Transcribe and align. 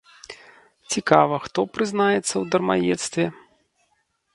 Цікава, 0.95 1.35
хто 1.45 1.59
прызнаецца 1.75 2.21
ў 2.23 2.43
дармаедстве? 2.57 3.25